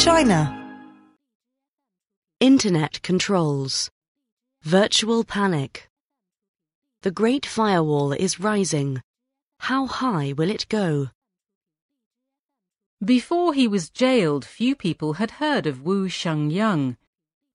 China. 0.00 0.56
Internet 2.40 3.02
controls. 3.02 3.90
Virtual 4.62 5.24
panic. 5.24 5.90
The 7.02 7.10
Great 7.10 7.44
Firewall 7.44 8.12
is 8.14 8.40
rising. 8.40 9.02
How 9.58 9.84
high 9.84 10.32
will 10.32 10.48
it 10.50 10.64
go? 10.70 11.08
Before 13.04 13.52
he 13.52 13.68
was 13.68 13.90
jailed, 13.90 14.46
few 14.46 14.74
people 14.74 15.12
had 15.20 15.32
heard 15.32 15.66
of 15.66 15.82
Wu 15.82 16.08
Xiangyang. 16.08 16.96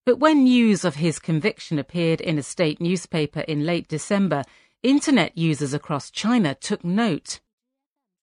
But 0.06 0.20
when 0.20 0.44
news 0.44 0.86
of 0.86 0.98
his 0.98 1.18
conviction 1.18 1.80
appeared 1.80 2.22
in 2.22 2.38
a 2.38 2.44
state 2.44 2.80
newspaper 2.80 3.40
in 3.40 3.66
late 3.66 3.88
December, 3.88 4.44
internet 4.84 5.36
users 5.36 5.74
across 5.74 6.12
China 6.12 6.54
took 6.54 6.86
note. 6.86 7.40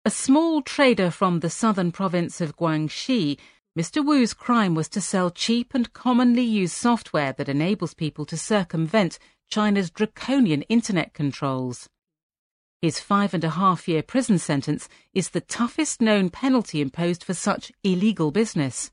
A 0.04 0.11
small 0.11 0.62
trader 0.62 1.11
from 1.11 1.41
the 1.41 1.50
southern 1.50 1.91
province 1.91 2.41
of 2.41 2.57
Guangxi, 2.57 3.36
Mr. 3.79 4.04
Wu's 4.04 4.35
crime 4.35 4.75
was 4.75 4.86
to 4.90 5.00
sell 5.00 5.31
cheap 5.31 5.72
and 5.72 5.94
commonly 5.94 6.43
used 6.43 6.75
software 6.75 7.32
that 7.32 7.49
enables 7.49 7.95
people 7.95 8.26
to 8.26 8.36
circumvent 8.36 9.18
China's 9.50 9.90
draconian 9.90 10.61
internet 10.62 11.14
controls. 11.14 11.89
His 12.82 13.00
five 13.00 13.32
and 13.32 13.45
a 13.45 13.50
half 13.50 13.89
year 13.89 14.03
prison 14.03 14.39
sentence 14.39 14.90
is 15.14 15.31
the 15.31 15.40
toughest 15.40 16.03
known 16.03 16.29
penalty 16.29 16.82
imposed 16.82 17.25
for 17.25 17.32
such 17.32 17.72
illegal 17.82 18.31
business. 18.31 18.90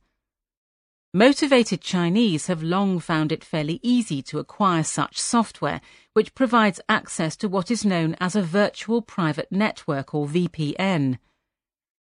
Motivated 1.13 1.81
Chinese 1.81 2.47
have 2.47 2.63
long 2.63 2.99
found 2.99 3.33
it 3.33 3.43
fairly 3.43 3.81
easy 3.83 4.21
to 4.21 4.39
acquire 4.39 4.83
such 4.83 5.19
software, 5.19 5.81
which 6.13 6.35
provides 6.35 6.79
access 6.87 7.35
to 7.35 7.49
what 7.49 7.69
is 7.69 7.83
known 7.83 8.15
as 8.21 8.33
a 8.33 8.41
virtual 8.41 9.01
private 9.01 9.51
network 9.51 10.13
or 10.13 10.25
VPN. 10.25 11.17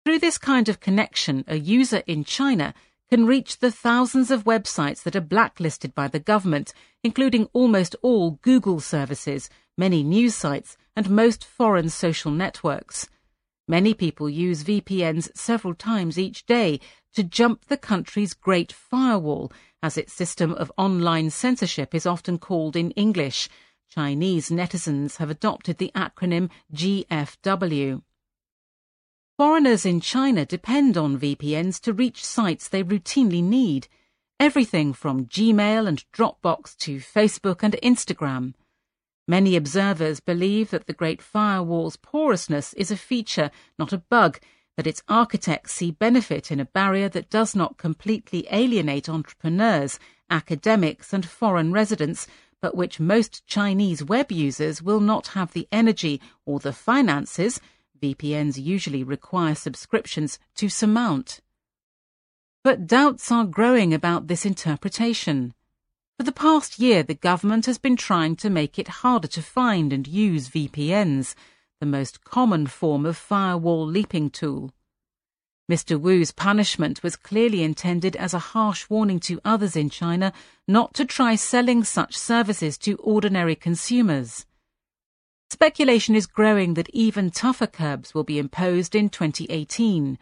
Through 0.04 0.18
this 0.18 0.36
kind 0.36 0.68
of 0.68 0.80
connection, 0.80 1.44
a 1.46 1.56
user 1.56 2.02
in 2.08 2.24
China 2.24 2.74
can 3.08 3.24
reach 3.24 3.58
the 3.58 3.70
thousands 3.70 4.32
of 4.32 4.42
websites 4.42 5.04
that 5.04 5.14
are 5.14 5.20
blacklisted 5.20 5.94
by 5.94 6.08
the 6.08 6.18
government, 6.18 6.72
including 7.04 7.48
almost 7.52 7.94
all 8.02 8.32
Google 8.42 8.80
services, 8.80 9.48
many 9.78 10.02
news 10.02 10.34
sites, 10.34 10.76
and 10.96 11.08
most 11.08 11.44
foreign 11.44 11.88
social 11.88 12.32
networks. 12.32 13.08
Many 13.68 13.94
people 13.94 14.28
use 14.28 14.64
VPNs 14.64 15.36
several 15.36 15.74
times 15.74 16.18
each 16.18 16.46
day 16.46 16.80
to 17.14 17.22
jump 17.22 17.66
the 17.66 17.76
country's 17.76 18.34
Great 18.34 18.72
Firewall, 18.72 19.52
as 19.84 19.96
its 19.96 20.12
system 20.12 20.52
of 20.54 20.72
online 20.76 21.30
censorship 21.30 21.94
is 21.94 22.06
often 22.06 22.38
called 22.38 22.74
in 22.74 22.90
English. 22.92 23.48
Chinese 23.88 24.50
netizens 24.50 25.18
have 25.18 25.30
adopted 25.30 25.78
the 25.78 25.92
acronym 25.94 26.50
GFW. 26.74 28.02
Foreigners 29.42 29.84
in 29.84 30.00
China 30.00 30.46
depend 30.46 30.96
on 30.96 31.18
VPNs 31.18 31.80
to 31.80 31.92
reach 31.92 32.24
sites 32.24 32.68
they 32.68 32.84
routinely 32.84 33.42
need, 33.42 33.88
everything 34.38 34.92
from 34.92 35.26
Gmail 35.26 35.88
and 35.88 36.04
Dropbox 36.12 36.76
to 36.76 36.98
Facebook 36.98 37.64
and 37.64 37.74
Instagram. 37.82 38.54
Many 39.26 39.56
observers 39.56 40.20
believe 40.20 40.70
that 40.70 40.86
the 40.86 40.92
Great 40.92 41.20
Firewall's 41.20 41.96
porousness 41.96 42.72
is 42.74 42.92
a 42.92 42.96
feature, 42.96 43.50
not 43.80 43.92
a 43.92 43.98
bug, 43.98 44.38
that 44.76 44.86
its 44.86 45.02
architects 45.08 45.72
see 45.72 45.90
benefit 45.90 46.52
in 46.52 46.60
a 46.60 46.64
barrier 46.64 47.08
that 47.08 47.28
does 47.28 47.56
not 47.56 47.76
completely 47.76 48.46
alienate 48.48 49.08
entrepreneurs, 49.08 49.98
academics, 50.30 51.12
and 51.12 51.26
foreign 51.26 51.72
residents, 51.72 52.28
but 52.60 52.76
which 52.76 53.00
most 53.00 53.44
Chinese 53.48 54.04
web 54.04 54.30
users 54.30 54.80
will 54.80 55.00
not 55.00 55.26
have 55.34 55.52
the 55.52 55.66
energy 55.72 56.20
or 56.46 56.60
the 56.60 56.72
finances 56.72 57.60
VPNs 58.02 58.60
usually 58.60 59.04
require 59.04 59.54
subscriptions 59.54 60.38
to 60.56 60.68
surmount. 60.68 61.40
But 62.64 62.86
doubts 62.86 63.30
are 63.30 63.44
growing 63.44 63.94
about 63.94 64.26
this 64.26 64.44
interpretation. 64.44 65.54
For 66.18 66.24
the 66.24 66.32
past 66.32 66.78
year, 66.78 67.02
the 67.02 67.14
government 67.14 67.66
has 67.66 67.78
been 67.78 67.96
trying 67.96 68.36
to 68.36 68.50
make 68.50 68.78
it 68.78 68.88
harder 68.88 69.28
to 69.28 69.42
find 69.42 69.92
and 69.92 70.06
use 70.06 70.50
VPNs, 70.50 71.34
the 71.80 71.86
most 71.86 72.24
common 72.24 72.66
form 72.66 73.06
of 73.06 73.16
firewall 73.16 73.86
leaping 73.86 74.30
tool. 74.30 74.72
Mr. 75.70 75.98
Wu's 75.98 76.32
punishment 76.32 77.02
was 77.02 77.16
clearly 77.16 77.62
intended 77.62 78.16
as 78.16 78.34
a 78.34 78.38
harsh 78.38 78.90
warning 78.90 79.20
to 79.20 79.40
others 79.44 79.76
in 79.76 79.88
China 79.88 80.32
not 80.66 80.92
to 80.94 81.04
try 81.04 81.34
selling 81.36 81.84
such 81.84 82.16
services 82.16 82.76
to 82.78 82.96
ordinary 82.96 83.54
consumers. 83.54 84.44
Speculation 85.52 86.16
is 86.16 86.26
growing 86.26 86.72
that 86.74 86.88
even 86.94 87.30
tougher 87.30 87.66
curbs 87.66 88.14
will 88.14 88.24
be 88.24 88.38
imposed 88.38 88.94
in 88.94 89.10
2018. 89.10 90.18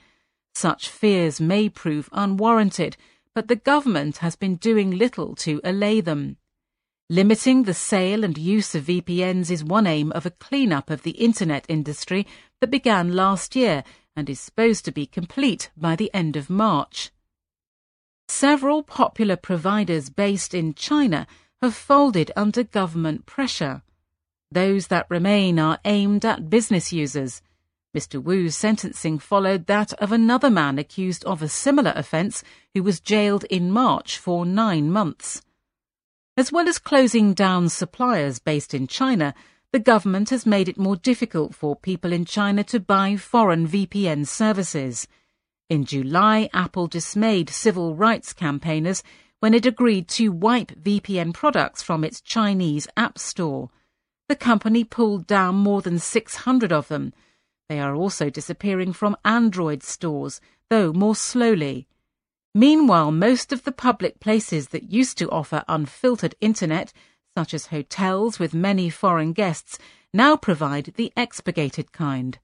Such 0.57 0.89
fears 0.89 1.41
may 1.41 1.69
prove 1.69 2.09
unwarranted, 2.11 2.97
but 3.33 3.47
the 3.47 3.55
government 3.55 4.17
has 4.17 4.35
been 4.35 4.57
doing 4.57 4.91
little 4.91 5.37
to 5.37 5.61
allay 5.63 6.01
them. 6.01 6.37
Limiting 7.09 7.63
the 7.63 7.75
sale 7.75 8.25
and 8.25 8.37
use 8.37 8.75
of 8.75 8.87
VPNs 8.87 9.53
is 9.53 9.63
one 9.63 9.87
aim 9.87 10.11
of 10.13 10.27
a 10.27 10.33
cleanup 10.33 10.91
of 10.91 11.05
the 11.05 11.13
internet 11.13 11.65
industry 11.69 12.27
that 12.61 12.73
began 12.73 13.13
last 13.13 13.55
year 13.55 13.85
and 14.17 14.29
is 14.29 14.41
supposed 14.41 14.85
to 14.87 14.91
be 14.91 15.07
complete 15.07 15.71
by 15.77 15.95
the 15.95 16.13
end 16.13 16.35
of 16.35 16.51
March. 16.51 17.13
Several 18.27 18.83
popular 18.83 19.37
providers 19.37 20.11
based 20.11 20.55
in 20.55 20.75
China 20.75 21.29
have 21.63 21.77
folded 21.77 22.33
under 22.35 22.65
government 22.65 23.27
pressure. 23.27 23.83
Those 24.53 24.88
that 24.88 25.06
remain 25.09 25.61
are 25.61 25.78
aimed 25.84 26.25
at 26.25 26.50
business 26.50 26.93
users. 26.93 27.41
Mr. 27.97 28.21
Wu's 28.21 28.56
sentencing 28.56 29.21
followed 29.21 29.66
that 29.66 29.93
of 29.94 30.11
another 30.11 30.50
man 30.50 30.77
accused 30.77 31.25
of 31.25 31.41
a 31.41 31.49
similar 31.49 31.93
offence 31.94 32.43
who 32.75 32.83
was 32.83 32.99
jailed 32.99 33.44
in 33.44 33.71
March 33.71 34.19
for 34.19 34.44
nine 34.44 34.91
months. 34.91 35.43
As 36.37 36.50
well 36.50 36.69
as 36.69 36.78
closing 36.78 37.33
down 37.33 37.69
suppliers 37.69 38.41
based 38.41 38.75
in 38.75 38.89
China, 38.89 39.34
the 39.72 39.78
government 39.78 40.31
has 40.31 40.47
made 40.47 40.69
it 40.69 40.78
more 40.78 40.97
difficult 40.97 41.55
for 41.55 41.77
people 41.77 42.12
in 42.12 42.25
China 42.25 42.65
to 42.65 42.81
buy 42.81 43.16
foreign 43.16 43.69
VPN 43.69 44.27
services. 44.27 45.06
In 45.69 45.84
July, 45.84 46.50
Apple 46.53 46.89
dismayed 46.89 47.50
civil 47.50 47.94
rights 47.94 48.33
campaigners 48.33 49.05
when 49.39 49.55
it 49.55 49.65
agreed 49.65 50.09
to 50.09 50.31
wipe 50.31 50.72
VPN 50.72 51.33
products 51.33 51.84
from 51.84 52.03
its 52.03 52.21
Chinese 52.21 52.89
App 52.97 53.16
Store. 53.16 53.71
The 54.31 54.37
company 54.37 54.85
pulled 54.85 55.27
down 55.27 55.57
more 55.57 55.83
than 55.83 55.99
600 55.99 56.71
of 56.71 56.87
them. 56.87 57.13
They 57.69 57.81
are 57.81 57.97
also 57.97 58.31
disappearing 58.31 58.93
from 58.93 59.17
Android 59.25 59.83
stores, 59.83 60.41
though 60.69 60.93
more 60.93 61.17
slowly. 61.17 61.89
Meanwhile, 62.55 63.11
most 63.11 63.53
of 63.53 63.65
the 63.65 63.73
public 63.73 64.21
places 64.21 64.69
that 64.69 64.93
used 64.93 65.19
to 65.19 65.29
offer 65.31 65.65
unfiltered 65.67 66.37
internet, 66.41 66.93
such 67.37 67.53
as 67.53 67.67
hotels 67.75 68.39
with 68.39 68.55
many 68.55 68.89
foreign 68.89 69.33
guests, 69.33 69.81
now 70.15 70.37
provide 70.37 70.93
the 70.95 71.13
expurgated 71.17 71.91
kind. 71.91 72.39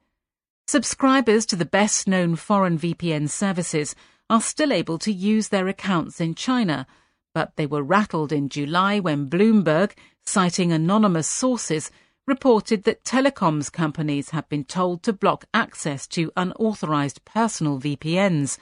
Subscribers 0.67 1.47
to 1.47 1.55
the 1.55 1.65
best 1.65 2.09
known 2.09 2.35
foreign 2.35 2.77
VPN 2.81 3.31
services 3.31 3.95
are 4.29 4.41
still 4.41 4.73
able 4.73 4.99
to 4.99 5.13
use 5.13 5.51
their 5.51 5.69
accounts 5.69 6.21
in 6.21 6.35
China, 6.35 6.85
but 7.33 7.55
they 7.55 7.65
were 7.65 7.85
rattled 7.85 8.33
in 8.33 8.49
July 8.49 8.99
when 8.99 9.31
Bloomberg, 9.31 9.93
citing 10.27 10.73
anonymous 10.73 11.29
sources, 11.29 11.91
reported 12.27 12.85
that 12.85 13.05
telecoms 13.05 13.73
companies 13.73 14.31
have 14.31 14.49
been 14.49 14.65
told 14.65 15.03
to 15.05 15.13
block 15.13 15.45
access 15.55 16.07
to 16.09 16.33
unauthorized 16.37 17.25
personal 17.25 17.81
VPNs 17.81 18.59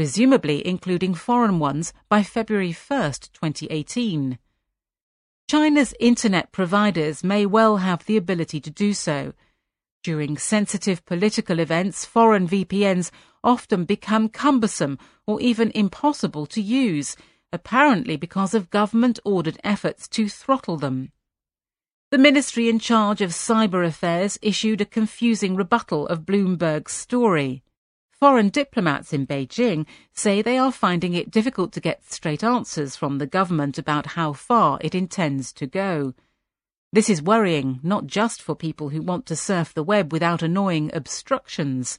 presumably 0.00 0.66
including 0.66 1.12
foreign 1.12 1.58
ones, 1.58 1.92
by 2.08 2.22
February 2.22 2.72
1, 2.72 3.12
2018. 3.34 4.38
China's 5.50 5.94
internet 6.00 6.50
providers 6.52 7.22
may 7.22 7.44
well 7.44 7.76
have 7.76 8.06
the 8.06 8.16
ability 8.16 8.62
to 8.62 8.70
do 8.70 8.94
so. 8.94 9.34
During 10.02 10.38
sensitive 10.38 11.04
political 11.04 11.58
events, 11.58 12.06
foreign 12.06 12.48
VPNs 12.48 13.10
often 13.44 13.84
become 13.84 14.30
cumbersome 14.30 14.98
or 15.26 15.38
even 15.42 15.70
impossible 15.72 16.46
to 16.46 16.62
use, 16.62 17.14
apparently 17.52 18.16
because 18.16 18.54
of 18.54 18.70
government 18.70 19.18
ordered 19.24 19.58
efforts 19.64 20.08
to 20.08 20.28
throttle 20.28 20.76
them. 20.76 21.12
The 22.10 22.18
ministry 22.18 22.68
in 22.68 22.78
charge 22.78 23.20
of 23.20 23.30
cyber 23.30 23.86
affairs 23.86 24.38
issued 24.42 24.80
a 24.80 24.84
confusing 24.84 25.54
rebuttal 25.54 26.08
of 26.08 26.26
Bloomberg's 26.26 26.92
story. 26.92 27.62
Foreign 28.10 28.48
diplomats 28.48 29.12
in 29.12 29.26
Beijing 29.26 29.86
say 30.12 30.42
they 30.42 30.58
are 30.58 30.72
finding 30.72 31.14
it 31.14 31.30
difficult 31.30 31.72
to 31.72 31.80
get 31.80 32.04
straight 32.04 32.42
answers 32.42 32.96
from 32.96 33.18
the 33.18 33.26
government 33.26 33.78
about 33.78 34.06
how 34.08 34.32
far 34.32 34.78
it 34.82 34.94
intends 34.94 35.52
to 35.52 35.66
go. 35.66 36.14
This 36.92 37.08
is 37.08 37.22
worrying 37.22 37.78
not 37.84 38.08
just 38.08 38.42
for 38.42 38.56
people 38.56 38.88
who 38.88 39.00
want 39.00 39.24
to 39.26 39.36
surf 39.36 39.72
the 39.72 39.84
web 39.84 40.12
without 40.12 40.42
annoying 40.42 40.90
obstructions. 40.92 41.98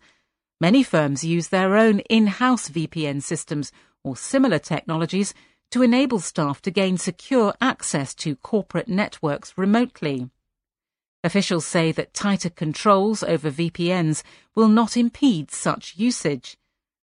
Many 0.59 0.83
firms 0.83 1.23
use 1.23 1.47
their 1.47 1.77
own 1.77 1.99
in-house 2.01 2.69
VPN 2.69 3.23
systems 3.23 3.71
or 4.03 4.15
similar 4.15 4.59
technologies 4.59 5.33
to 5.71 5.81
enable 5.81 6.19
staff 6.19 6.61
to 6.61 6.71
gain 6.71 6.97
secure 6.97 7.53
access 7.61 8.13
to 8.15 8.35
corporate 8.35 8.89
networks 8.89 9.57
remotely. 9.57 10.29
Officials 11.23 11.65
say 11.65 11.91
that 11.91 12.13
tighter 12.13 12.49
controls 12.49 13.23
over 13.23 13.51
VPNs 13.51 14.23
will 14.55 14.67
not 14.67 14.97
impede 14.97 15.51
such 15.51 15.95
usage. 15.97 16.57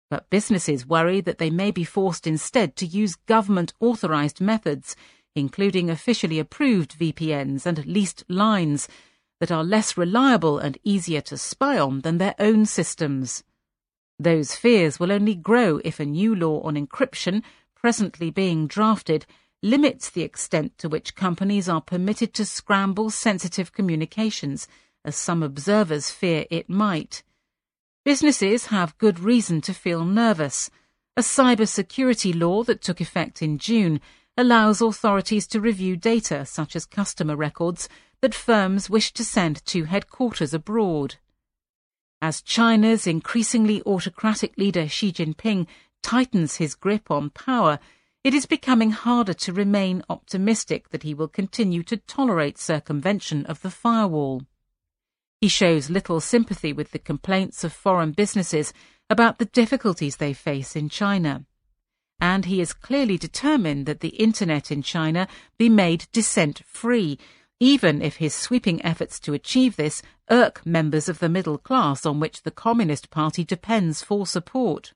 But 0.09 0.29
businesses 0.29 0.85
worry 0.85 1.19
that 1.21 1.39
they 1.39 1.49
may 1.49 1.71
be 1.71 1.83
forced 1.83 2.27
instead 2.27 2.75
to 2.75 2.85
use 2.85 3.15
government 3.15 3.73
authorized 3.79 4.39
methods, 4.39 4.95
including 5.35 5.89
officially 5.89 6.37
approved 6.37 6.99
VPNs 6.99 7.65
and 7.65 7.85
leased 7.85 8.23
lines, 8.29 8.87
that 9.39 9.51
are 9.51 9.63
less 9.63 9.97
reliable 9.97 10.59
and 10.59 10.77
easier 10.83 11.21
to 11.21 11.37
spy 11.37 11.77
on 11.79 12.01
than 12.01 12.19
their 12.19 12.35
own 12.39 12.65
systems. 12.65 13.43
Those 14.23 14.55
fears 14.55 15.01
will 15.01 15.11
only 15.11 15.35
grow 15.35 15.81
if 15.83 15.99
a 15.99 16.05
new 16.05 16.33
law 16.33 16.61
on 16.61 16.75
encryption, 16.75 17.43
presently 17.75 18.31
being 18.31 18.67
drafted, 18.67 19.25
limits 19.61 20.09
the 20.09 20.21
extent 20.21 20.77
to 20.77 20.87
which 20.87 21.13
companies 21.13 21.67
are 21.67 21.81
permitted 21.81 22.33
to 22.35 22.45
scramble 22.45 23.09
sensitive 23.09 23.73
communications, 23.73 24.65
as 25.03 25.17
some 25.17 25.43
observers 25.43 26.09
fear 26.09 26.45
it 26.49 26.69
might. 26.69 27.21
Businesses 28.05 28.67
have 28.67 28.97
good 28.97 29.19
reason 29.19 29.59
to 29.59 29.73
feel 29.73 30.05
nervous. 30.05 30.69
A 31.17 31.21
cybersecurity 31.21 32.33
law 32.33 32.63
that 32.63 32.81
took 32.81 33.01
effect 33.01 33.41
in 33.41 33.57
June 33.57 33.99
allows 34.37 34.79
authorities 34.79 35.45
to 35.47 35.59
review 35.59 35.97
data 35.97 36.45
such 36.45 36.77
as 36.77 36.85
customer 36.85 37.35
records 37.35 37.89
that 38.21 38.33
firms 38.33 38.89
wish 38.89 39.11
to 39.11 39.25
send 39.25 39.65
to 39.65 39.83
headquarters 39.83 40.53
abroad. 40.53 41.15
As 42.23 42.41
China's 42.41 43.05
increasingly 43.05 43.83
autocratic 43.85 44.57
leader 44.57 44.87
Xi 44.87 45.11
Jinping 45.11 45.67
tightens 46.01 46.55
his 46.55 46.73
grip 46.73 47.11
on 47.11 47.29
power, 47.31 47.79
it 48.23 48.33
is 48.33 48.45
becoming 48.45 48.91
harder 48.91 49.33
to 49.33 49.51
remain 49.51 50.03
optimistic 50.09 50.91
that 50.91 51.03
he 51.03 51.13
will 51.13 51.27
continue 51.27 51.83
to 51.83 51.97
tolerate 51.97 52.57
circumvention 52.57 53.45
of 53.45 53.61
the 53.61 53.69
firewall. 53.69 54.43
He 55.41 55.49
shows 55.49 55.89
little 55.89 56.21
sympathy 56.21 56.71
with 56.71 56.91
the 56.91 56.97
complaints 56.97 57.65
of 57.65 57.73
foreign 57.73 58.13
businesses 58.13 58.71
about 59.09 59.37
the 59.37 59.51
difficulties 59.51 60.15
they 60.15 60.31
face 60.31 60.77
in 60.77 60.87
China. 60.87 61.45
And 62.21 62.45
he 62.45 62.61
is 62.61 62.71
clearly 62.71 63.17
determined 63.17 63.85
that 63.85 63.99
the 63.99 64.15
internet 64.15 64.71
in 64.71 64.81
China 64.81 65.27
be 65.57 65.67
made 65.67 66.07
dissent 66.13 66.61
free, 66.65 67.19
even 67.63 68.01
if 68.01 68.17
his 68.17 68.33
sweeping 68.33 68.83
efforts 68.83 69.21
to 69.21 69.33
achieve 69.33 69.77
this 69.77 70.01
irk 70.29 70.65
members 70.65 71.07
of 71.07 71.19
the 71.19 71.29
middle 71.29 71.57
class 71.57 72.05
on 72.05 72.19
which 72.19 72.43
the 72.43 72.51
Communist 72.51 73.09
Party 73.09 73.45
depends 73.45 74.03
for 74.03 74.27
support. 74.27 74.91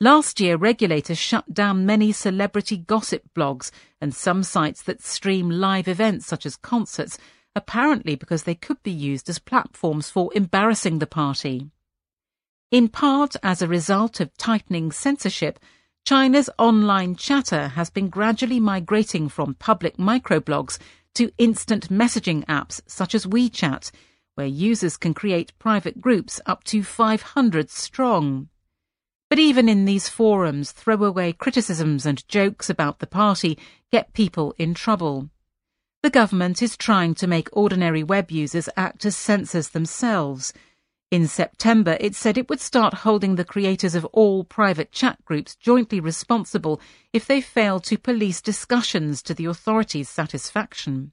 Last 0.00 0.40
year, 0.40 0.56
regulators 0.56 1.18
shut 1.18 1.52
down 1.52 1.84
many 1.84 2.12
celebrity 2.12 2.78
gossip 2.78 3.24
blogs 3.36 3.70
and 4.00 4.14
some 4.14 4.42
sites 4.42 4.82
that 4.84 5.02
stream 5.02 5.50
live 5.50 5.86
events 5.86 6.26
such 6.26 6.46
as 6.46 6.56
concerts, 6.56 7.18
apparently 7.54 8.14
because 8.14 8.44
they 8.44 8.54
could 8.54 8.82
be 8.82 8.90
used 8.90 9.28
as 9.28 9.38
platforms 9.38 10.08
for 10.08 10.30
embarrassing 10.34 10.98
the 10.98 11.06
party. 11.06 11.68
In 12.70 12.88
part 12.88 13.36
as 13.42 13.60
a 13.60 13.68
result 13.68 14.18
of 14.18 14.34
tightening 14.38 14.92
censorship, 14.92 15.60
China's 16.06 16.48
online 16.58 17.14
chatter 17.16 17.68
has 17.68 17.90
been 17.90 18.08
gradually 18.08 18.58
migrating 18.58 19.28
from 19.28 19.54
public 19.54 19.98
microblogs 19.98 20.78
to 21.14 21.32
instant 21.38 21.88
messaging 21.88 22.44
apps 22.46 22.80
such 22.86 23.14
as 23.14 23.26
WeChat, 23.26 23.90
where 24.34 24.46
users 24.46 24.96
can 24.96 25.14
create 25.14 25.58
private 25.58 26.00
groups 26.00 26.40
up 26.46 26.64
to 26.64 26.82
500 26.82 27.70
strong. 27.70 28.48
But 29.28 29.38
even 29.38 29.68
in 29.68 29.84
these 29.84 30.08
forums, 30.08 30.72
throwaway 30.72 31.32
criticisms 31.32 32.04
and 32.04 32.26
jokes 32.28 32.68
about 32.68 32.98
the 32.98 33.06
party 33.06 33.58
get 33.92 34.12
people 34.12 34.54
in 34.58 34.74
trouble. 34.74 35.30
The 36.02 36.10
government 36.10 36.62
is 36.62 36.76
trying 36.76 37.14
to 37.16 37.26
make 37.26 37.48
ordinary 37.52 38.02
web 38.02 38.30
users 38.30 38.68
act 38.76 39.04
as 39.04 39.16
censors 39.16 39.68
themselves. 39.68 40.52
In 41.10 41.26
September, 41.26 41.96
it 42.00 42.14
said 42.14 42.38
it 42.38 42.48
would 42.48 42.60
start 42.60 42.94
holding 42.94 43.34
the 43.34 43.44
creators 43.44 43.94
of 43.94 44.04
all 44.06 44.44
private 44.44 44.92
chat 44.92 45.24
groups 45.24 45.56
jointly 45.56 45.98
responsible 45.98 46.80
if 47.12 47.26
they 47.26 47.40
fail 47.40 47.80
to 47.80 47.98
police 47.98 48.40
discussions 48.40 49.22
to 49.22 49.34
the 49.34 49.46
authorities' 49.46 50.08
satisfaction. 50.08 51.12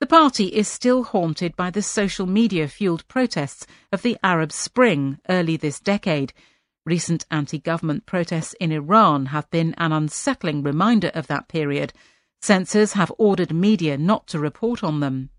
The 0.00 0.06
party 0.06 0.46
is 0.46 0.68
still 0.68 1.04
haunted 1.04 1.54
by 1.54 1.70
the 1.70 1.82
social 1.82 2.26
media 2.26 2.66
fueled 2.66 3.06
protests 3.06 3.66
of 3.92 4.02
the 4.02 4.16
Arab 4.22 4.52
Spring 4.52 5.18
early 5.28 5.56
this 5.56 5.80
decade 5.80 6.32
Recent 6.86 7.24
anti 7.30 7.58
government 7.58 8.04
protests 8.04 8.54
in 8.60 8.70
Iran 8.70 9.26
have 9.26 9.48
been 9.48 9.74
an 9.78 9.90
unsettling 9.90 10.62
reminder 10.62 11.08
of 11.14 11.28
that 11.28 11.48
period. 11.48 11.94
Censors 12.42 12.92
have 12.92 13.10
ordered 13.16 13.54
media 13.54 13.96
not 13.96 14.26
to 14.28 14.38
report 14.38 14.84
on 14.84 15.00
them. 15.00 15.30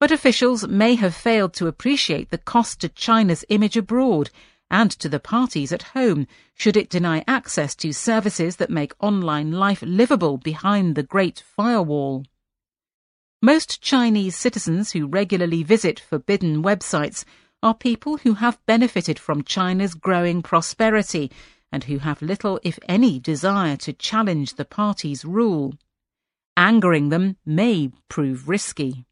But 0.00 0.12
officials 0.12 0.66
may 0.66 0.94
have 0.94 1.14
failed 1.14 1.54
to 1.54 1.66
appreciate 1.66 2.30
the 2.30 2.38
cost 2.38 2.80
to 2.80 2.88
China's 2.88 3.44
image 3.48 3.76
abroad 3.76 4.30
and 4.70 4.90
to 4.92 5.08
the 5.08 5.18
parties 5.18 5.72
at 5.72 5.94
home 5.94 6.26
should 6.54 6.76
it 6.76 6.90
deny 6.90 7.24
access 7.26 7.74
to 7.76 7.92
services 7.92 8.56
that 8.56 8.70
make 8.70 8.92
online 9.00 9.50
life 9.50 9.82
livable 9.82 10.36
behind 10.36 10.94
the 10.94 11.02
Great 11.02 11.42
Firewall. 11.56 12.24
Most 13.42 13.80
Chinese 13.80 14.36
citizens 14.36 14.92
who 14.92 15.06
regularly 15.06 15.62
visit 15.62 15.98
forbidden 15.98 16.62
websites 16.62 17.24
are 17.62 17.74
people 17.74 18.18
who 18.18 18.34
have 18.34 18.64
benefited 18.66 19.18
from 19.18 19.42
China's 19.42 19.94
growing 19.94 20.42
prosperity 20.42 21.30
and 21.72 21.84
who 21.84 21.98
have 21.98 22.22
little, 22.22 22.60
if 22.62 22.78
any, 22.88 23.18
desire 23.18 23.76
to 23.76 23.92
challenge 23.92 24.54
the 24.54 24.64
party's 24.64 25.24
rule. 25.24 25.74
Angering 26.56 27.08
them 27.08 27.36
may 27.44 27.90
prove 28.08 28.48
risky. 28.48 29.04